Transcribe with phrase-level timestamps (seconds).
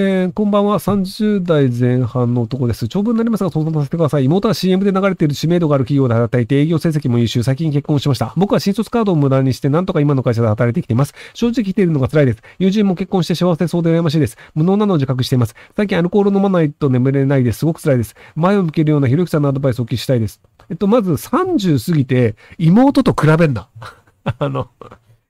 [0.00, 0.78] えー、こんばんは。
[0.78, 2.86] 30代前半の男です。
[2.86, 4.26] 長文になりますが、相談させてください。
[4.26, 8.32] 妹は CM で流れている知名度がある企業で働いて営業成績も優秀、最近結婚しました。
[8.36, 11.14] 僕は新卒カードを無駄にして、なんとか今の会社で働いてきています。
[11.34, 12.42] 正直来ているのが辛いです。
[12.60, 14.38] 友人も結婚して幸せそうで羨ましいです。
[14.54, 15.56] 無能なのを自覚しています。
[15.74, 17.58] 最近アルコール飲まないと眠れないです。
[17.58, 18.14] すごく辛いです。
[18.36, 20.40] 前を向けるようなひろゆきさんのアドバイスをお聞きしたいです。
[20.70, 23.68] えっと、まず30過ぎて、妹と比べんな。
[24.38, 24.68] あの、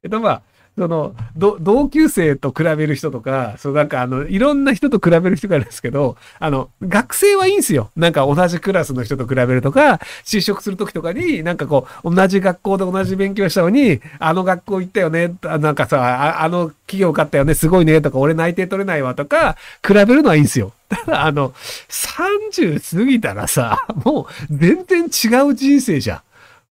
[0.02, 0.42] えっとまあ、
[0.78, 7.90] その、ど同級生と比べる人とか、そうなんかあの、いろんな人と比べる人がいるんですけど、あの、学生はいいんすよ。
[7.96, 20.72] なんか同じクラスの人と比べるとか、就職するときとかに、なんかこう、同じ学校で同じ勉強したのに、あの学校行ったよね、なんかさ、あの企業買ったよね、すごいね、とか、俺内定取れないわとか、比べるのはいいんすよ。
[20.88, 21.52] ただ、あの、
[21.88, 26.20] 30過ぎたらさ、もう全然違う人生じゃん。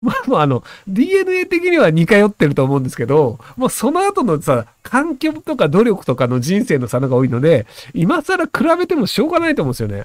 [0.02, 10.04] まああの、DNA 的には似通ってると思うんですけど、もうその後のさ、環境とか努力とかの人生の差が多いので、今更比べてもしょうがないと思うんですよね。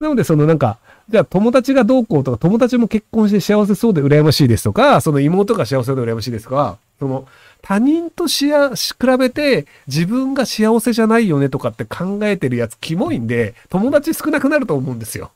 [0.00, 7.26] なので、そのなんか、じゃあ友達がどうこうとか、友達も結婚して幸せそうで羨ましいですとか、その妹が幸せそうで羨ましいですとか、その
[7.62, 15.30] 他人としや、比べて自分が幸せじゃないよねとかって考えてるやつキモいんで、友達少なくなると思うんですよ。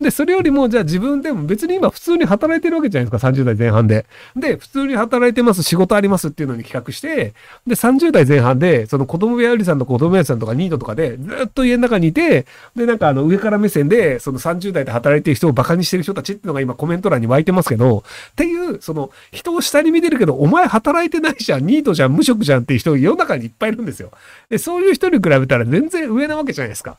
[0.00, 4.06] で、それよりも、じゃあ自分でも別に今普通に働いてるわけじゃないですか、30代前半で。
[4.34, 7.34] で、普通に働いてます、仕事ありますっていうのに企画して、
[7.66, 24.12] で、30代前半で、その子供部屋売りさんとか子供部屋さんとかニートとかで、ずっと家の中にいて、で、なんかあの上から目線で、その30代で働いてる人を馬鹿にしてる人たちっていうのが今コメント欄に湧いてますけど、っていう、その人を下に見てるけど、お前働いてないじゃん、ニートじゃん、無職じゃんっていう人世の中にいっぱいいるんですよ。
[24.48, 26.96] で、そういう人に比べたら全然上なわけじゃないですか。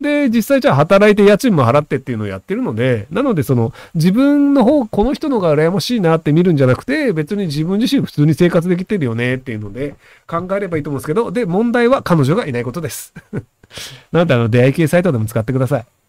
[0.00, 9.94] で、実際じゃあ働いて家賃も払ってっていうのをやってるので、なのでその自分の方、この人のが羨ましいなって見るんじゃなくて、別に自分自身普通に生活できてるよねっていうので
[10.26, 13.12] 考えればいいと思うんですけど、で、問題は彼女がいないことです。
[14.10, 15.99] なのであの出会い系サイトでも使ってください。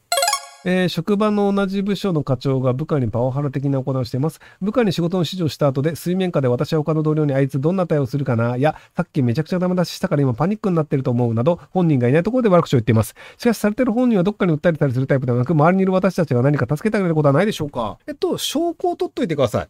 [0.64, 4.40] えー、職場の同じ部署の課長が部下にパワハラ的な行いをしています。
[4.62, 8.58] 部下に仕事の指示をした後で、水面下で私は他の同僚にあいつどんな対応するかな？
[8.58, 13.16] や、さっきめちゃくちゃダメ出ししたから今パニックになってると思うなど、本人がいないところで悪口を言っています。
[13.38, 17.98] しかし、されてる本人はどっかに訴えたりするタイプではなく、周りにいる私たちが何か助けてあげることはないでしょうか？
[18.08, 19.68] えっと、証拠を取っといてください。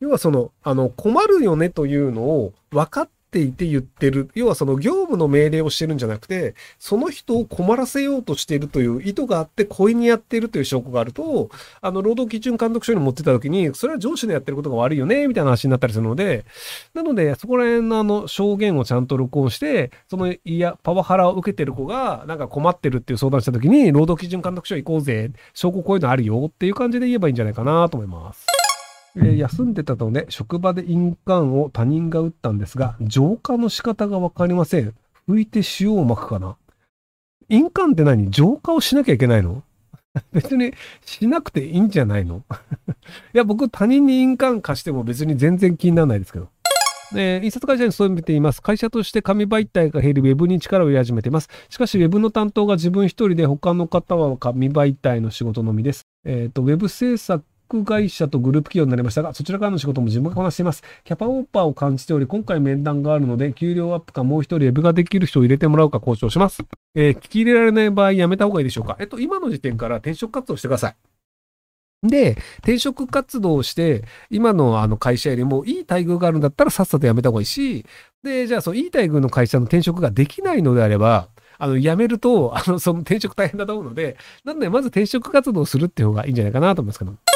[0.00, 4.30] 要はその、あの、困るよねというのを分かっていて言ってる。
[4.34, 11.50] 要はその業務の命令をしてるんじゃなくて、その人を困らせようとしているという意図があって故意にやっているという証拠があると、
[11.80, 16.44] あの、労働基準監督署に持ってた時に、それは上司のやってることが悪いよね、みたいな話になったりするので、
[16.94, 28.57] なので、そこら辺のあの、証言をちゃんと録音して、その、いや、パワハラを受けてる子が、なんか困ってるっていう相談した時に、労働基準監督署行こうぜ、証拠こういうのあるよっていう感じで言えばいいんじゃないかなと思います。
[29.16, 34.94] えー、休んでたので、職場で印鑑を他人が打ったんですが、浄化の仕方がわかりません。
[35.28, 36.56] 拭いて塩を巻くかな。
[37.48, 38.30] 印鑑って何？
[38.30, 39.62] 浄化をしなきゃいけないの？
[40.32, 40.72] 別に
[41.04, 42.44] しなくていいんじゃないの？
[43.34, 46.48] いや、僕他人に印鑑貸しても別に全然気にならないですけど。
[47.16, 48.60] えー、印刷会社に勤めています。
[48.60, 51.48] 会社として紙媒体が減り、ウェブに力を入れ始めています。
[51.70, 56.02] しかし、ウェブの担当が自分一人で、他の方は紙媒体の仕事のみです。
[56.24, 57.42] えっ、ー、と、ウェブ制作
[57.84, 60.82] 会社とグループ企業になりましたが、そちらからの仕事も自分がこなしています。
[61.04, 66.62] キャパオーパーを感じており、今回面談があるので、給料アップかもう一人ウェブができる人を入れてもらうか交渉します。
[66.94, 68.96] えー、聞き入れられない場合、やめた方がいいでしょうか。
[69.00, 70.96] えっと、今の時点から転職活動してください。
[72.02, 77.84] で、転職活動をして、今のあの会社よりもいい待遇があるんだったらさっさと辞めた方がいいし、
[78.22, 87.27] で、じゃあそのいい待遇の会社の転職ができないのであれば、あの、辞めると、あの、その転職大変だと思うので、なんで、まず転職活動をするっていう方がいいんじゃないかなと思いますけど。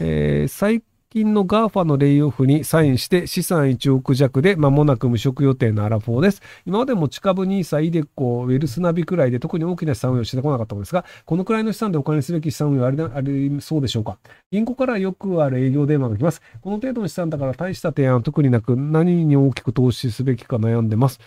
[0.00, 6.42] えー、最近の GAFA のレイオフにサインして資産1億弱で間もなく無職予定のアラフォーです。
[6.66, 14.18] 今まで持ち株 NISA、イデコ、ウェルスナビくらいで特に大きな資産運用してこなかったのですが、このくらいの資産でお金にすべき資産運用ありありそうでしょうか？
[14.50, 16.42] 銀行からよくある営業電話が来ます。
[16.60, 21.20] この程度の資産だから大した提案は特になく何に大きく投資すべきか悩んでます。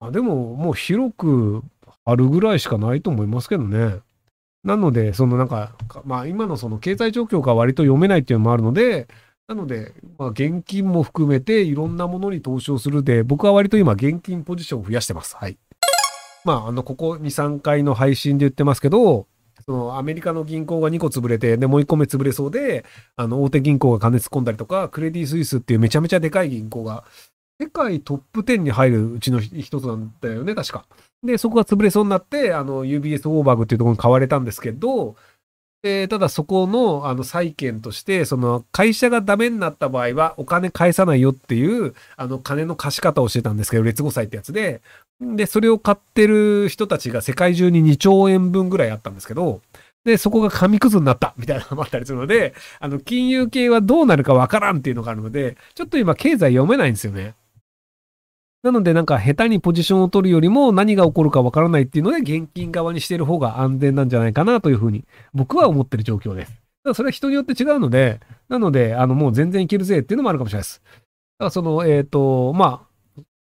[0.00, 1.62] あでももう広く
[2.04, 4.00] あるぐらいしかないと思いますけどね。
[4.68, 5.72] なので、そのなんか、
[6.04, 9.08] まあ今のその経済状況が割と読めないっていうのもあるので、
[9.48, 15.36] なので、まあ現金も含めていろんなものに投資をするで、僕は割と今現金ポジションを増やしてます。
[15.36, 15.56] はい。
[16.44, 19.26] まああの、ここ2、3回の配信で言ってますけど、
[19.64, 22.84] そのアメリカの銀行が2個潰れて、で、もう1個目潰れそうで、
[23.16, 27.04] あの、大手銀行が金突っ込んだりとか、クレディ・スイスっていうめちゃめちゃでかい銀行が、
[27.60, 30.84] 世界トップ10に入るうちの一つなんだよね、確か。
[31.24, 35.16] で、そこが潰れそうになって、あの、UBS オーバーグっていうところに買われたんですけど、
[35.82, 44.80] で、ただそこの、あの、債権として、その、会社がダメになった場合は、お金返さないよっていう、あの、金の貸し方をしてたんですけど、劣後債ってやつで、
[45.20, 49.60] で、それを買ってる人たちが世界中に2兆円分ぐらいあったんですけど、
[50.04, 57.34] で、そこが紙くずになったみたいなのもあったりするので、あの、金融系はどうなるかわからんっていうのがあるので、ちょっと今経済読めないんですよね。
[58.62, 66.68] なのでなんか下手にポジションを取るよりも何が起こるかわからないっていうので現金側にしている方が安全なんじゃないかなというふうに僕は思ってる状況です。
[66.88, 70.82] だそれは人によって違うので、なので、あのもう全然いけるぜっていうのもあるかもしれないです。
[70.84, 72.87] だからその、えっ、ー、と、まあ、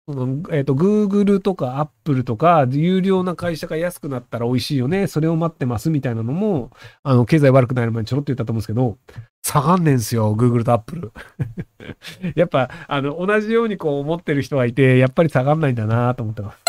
[0.09, 5.07] えっ、ー、と、グーグルとかアップルとか、有料な会社が安くなったら美味しいよね。
[5.07, 6.71] それを待ってますみたいなのも、
[7.03, 8.97] あの、経済悪くなる前にちょろっと言ったと思うんですけど、
[9.41, 11.11] 下がんねんすよ、グーグルとアップル。
[12.35, 16.66] やっぱ、あの、同じようにこう思ってる人がいて、やっぱり下がんないんだなと思ってます。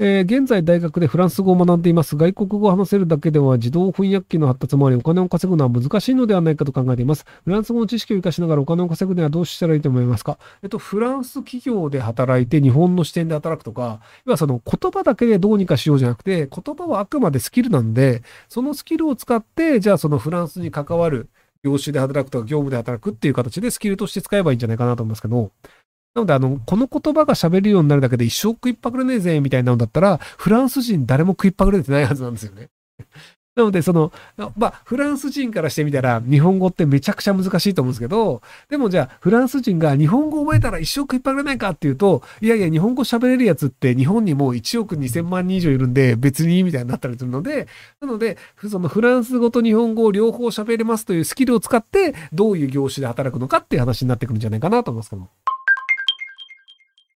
[0.00, 2.14] えー、現在大学でフランス語を学んでいます。
[2.14, 7.24] 外国語を話せるだけでは自動翻訳機の発達もありお金を稼ぐのは難しいのではないかと考えています。
[7.44, 10.38] フランス語の知識を活かしながらお金を稼ぐにはどうしたらいいと思いますか？
[10.62, 21.28] えっと、フランス企業で働いて日本の視点で働くとか、要はその言葉だけでどうにかしようじゃなくて、言葉はあくまでスキルなんで、そのスキルを使って、じゃあそのフランスに関わる
[21.64, 25.50] 業種で働くとか業務で働くっていう形でスキルとして使えばいいんじゃないかなと思いますけど、
[26.18, 32.68] なので、あの、この言葉が喋れるようになるだけで一生食いっぱぐれねえぜ、みたいなのだったら、フランス人誰も食いっぱぐれてないはずなんですよね。
[33.54, 34.12] なので、その、
[34.56, 47.66] まあ、フランス人からしてみたら、日本語ってめちゃくちゃ難しいと思うんですけど、でもじゃあ、フランス人が日本語覚えたら一生食いっぱぐれないかっていうと、いやいや、日本語喋れるやつって日本にもう1億2000万人以上いるんで、別にいいみたいになったりするので、
[48.00, 48.38] なので、
[48.70, 55.47] そのフランス語と日本語を両方喋れますというスキルを使って、どういう業種で働くのかっていう話になってくるんじゃないかなと思いますけども。